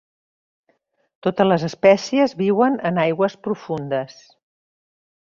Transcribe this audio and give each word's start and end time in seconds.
Totes 1.27 1.49
les 1.51 1.67
espècies 1.69 2.35
viuen 2.41 2.81
en 2.91 3.01
aigües 3.05 3.39
profundes. 3.49 4.21